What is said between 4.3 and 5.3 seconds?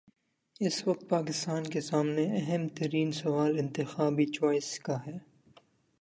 Choice کا ہے۔